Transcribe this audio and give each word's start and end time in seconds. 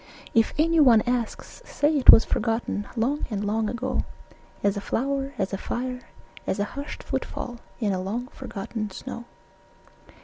If 0.33 0.55
anyone 0.57 1.01
asks, 1.01 1.61
say 1.63 1.95
it 1.95 2.09
was 2.09 2.25
forgotten 2.25 2.87
Long 2.95 3.27
and 3.29 3.45
long 3.45 3.69
ago, 3.69 4.03
As 4.63 4.75
a 4.75 4.81
flower, 4.81 5.33
as 5.37 5.53
a 5.53 5.59
fire, 5.59 6.01
as 6.47 6.57
a 6.57 6.63
hushed 6.73 7.03
footfall 7.03 7.59
In 7.79 7.93
a 7.93 8.01
long 8.01 8.25
forgotten 8.29 8.89
snow. 8.89 9.25